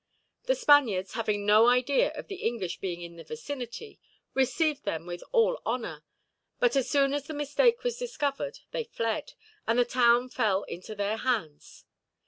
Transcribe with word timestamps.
The 0.45 0.55
Spaniards, 0.55 1.13
having 1.13 1.45
no 1.45 1.67
idea 1.69 2.09
of 2.13 2.27
the 2.27 2.37
English 2.37 2.79
being 2.79 3.01
in 3.03 3.17
the 3.17 3.23
vicinity, 3.23 3.99
received 4.33 4.83
them 4.83 5.05
with 5.05 5.23
all 5.31 5.61
honor; 5.63 6.03
but 6.59 6.75
as 6.75 6.89
soon 6.89 7.13
as 7.13 7.27
the 7.27 7.35
mistake 7.35 7.83
was 7.83 7.99
discovered 7.99 8.61
they 8.71 8.83
fled, 8.85 9.33
and 9.67 9.77
the 9.77 9.85
town 9.85 10.29
fell 10.29 10.63
into 10.63 10.95
their 10.95 11.17
hands. 11.17 11.85